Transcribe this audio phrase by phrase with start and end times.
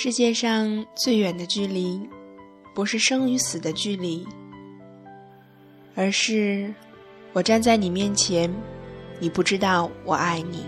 [0.00, 2.00] 世界上最远的距离，
[2.72, 4.24] 不是生与死的距离，
[5.96, 6.72] 而是
[7.32, 8.48] 我站在你面前，
[9.18, 10.66] 你不知道我爱你。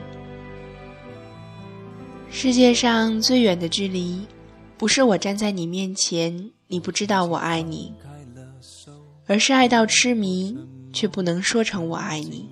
[2.28, 4.26] 世界上最远的距离，
[4.76, 7.94] 不是我站在你面前，你不知道我爱你，
[9.28, 10.58] 而是爱到痴迷，
[10.92, 12.48] 却不能说成我爱你。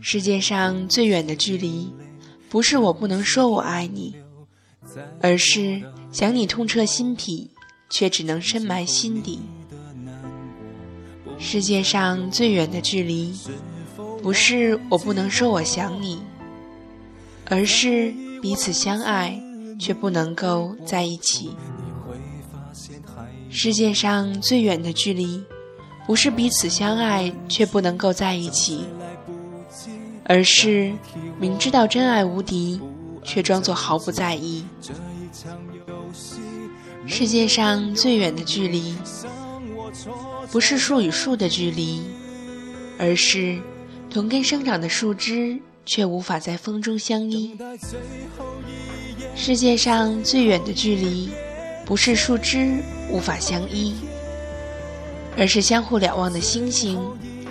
[0.00, 1.92] 世界上最远的距离。
[2.52, 4.14] 不是我不能说我爱你，
[5.22, 7.48] 而是想你痛彻心脾，
[7.88, 9.40] 却只能深埋心底。
[11.38, 13.32] 世界上最远的距离，
[14.22, 16.20] 不是我不能说我想你，
[17.46, 19.42] 而是彼此相爱
[19.80, 21.56] 却不能够在一起。
[23.48, 25.42] 世界上最远的距离，
[26.06, 28.84] 不是彼此相爱却不能够在一起。
[30.24, 30.92] 而是
[31.38, 32.80] 明知道真爱无敌，
[33.24, 34.64] 却装作毫不在意。
[37.06, 38.94] 世界上最远的距离，
[40.50, 42.02] 不是树与树的距离，
[42.98, 43.58] 而是
[44.08, 47.56] 同根生长的树枝却无法在风中相依。
[49.34, 51.30] 世界上最远的距离，
[51.84, 52.76] 不是树枝
[53.10, 53.94] 无法相依，
[55.36, 57.00] 而是相互瞭望的星星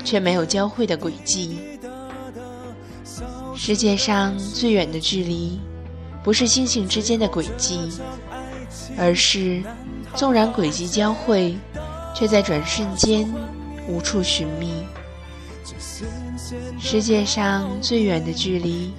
[0.03, 1.57] 却没有交汇的轨迹。
[3.55, 5.59] 世界上最远的距离，
[6.23, 7.89] 不是星星之间的轨迹，
[8.97, 9.61] 而是
[10.15, 11.55] 纵然轨迹交汇，
[12.15, 13.31] 却在转瞬间
[13.87, 14.83] 无处寻觅。
[16.79, 18.91] 世界上最远的距离，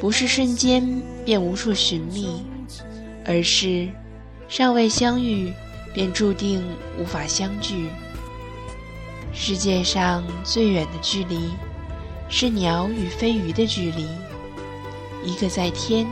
[0.00, 2.42] 不是瞬间便无处寻觅，
[3.24, 3.88] 而是
[4.48, 5.52] 尚未相遇
[5.92, 6.64] 便注定
[6.98, 7.88] 无法相聚。
[9.32, 11.50] 世界上最远的距离。
[12.36, 14.08] 是鸟与飞鱼的距离，
[15.22, 16.04] 一个在天，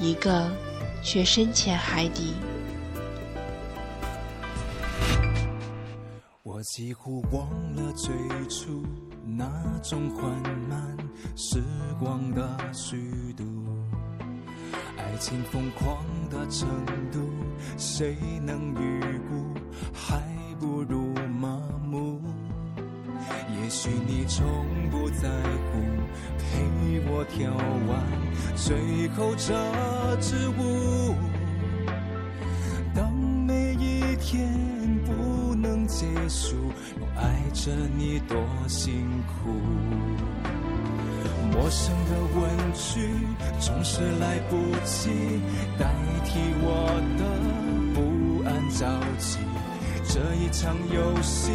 [0.00, 0.50] 一个
[1.02, 2.32] 却深潜海底。
[6.42, 8.14] 我几乎忘了最
[8.48, 8.82] 初
[9.26, 9.46] 那
[9.82, 10.24] 种缓
[10.70, 10.96] 慢
[11.36, 11.62] 时
[12.00, 12.96] 光的虚
[13.34, 13.44] 度，
[14.96, 16.66] 爱情疯狂的程
[17.12, 17.20] 度，
[17.76, 19.44] 谁能预估？
[19.92, 20.18] 还
[20.58, 22.22] 不如麻木。
[23.60, 24.44] 也许你从
[24.98, 25.78] 不在乎
[26.38, 26.44] 陪
[27.06, 27.52] 我跳
[27.86, 28.02] 完
[28.56, 29.52] 最后这
[30.22, 31.14] 支舞。
[32.94, 34.48] 当每一天
[35.04, 36.56] 不能结束，
[36.98, 39.52] 我爱着你多辛苦。
[41.52, 43.10] 陌生的问句
[43.60, 45.10] 总是来不及
[45.78, 45.92] 代
[46.24, 47.22] 替我的
[47.94, 48.86] 不安着
[49.18, 49.45] 急。
[50.16, 51.52] 这一场游戏，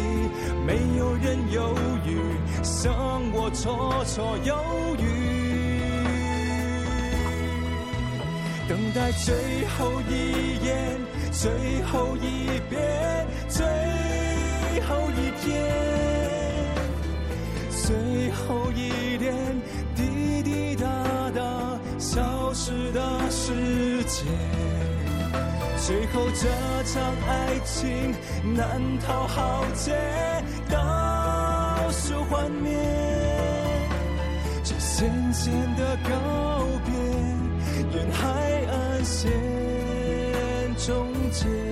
[0.64, 1.74] 没有人犹
[2.06, 2.16] 豫，
[2.62, 2.94] 像
[3.32, 4.54] 我绰绰有
[5.00, 5.02] 余。
[8.68, 9.34] 等待最
[9.66, 11.00] 后一眼，
[11.32, 11.50] 最
[11.90, 13.66] 后一遍，最
[14.82, 15.50] 后一天，
[17.68, 19.34] 最后一点
[19.96, 20.86] 滴滴答
[21.34, 21.40] 答
[21.98, 24.81] 消失的时间。
[25.84, 26.48] 最后这
[26.84, 28.14] 场爱情
[28.54, 29.92] 难逃浩劫，
[30.70, 32.78] 倒数幻灭，
[34.62, 36.10] 这渐渐的告
[36.84, 36.94] 别，
[37.98, 38.20] 沿海
[38.70, 39.32] 岸线
[40.76, 41.71] 终结。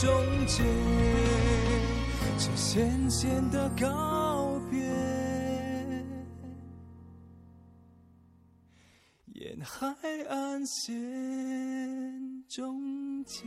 [0.00, 0.08] 终
[0.46, 0.62] 结，
[2.38, 4.80] 这渐渐的告别。
[9.34, 9.94] 沿海
[10.30, 10.90] 岸线
[12.48, 13.44] 终结。